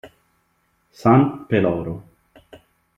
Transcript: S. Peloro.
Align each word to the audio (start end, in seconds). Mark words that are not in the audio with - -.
S. 1.01 1.03
Peloro. 1.49 1.95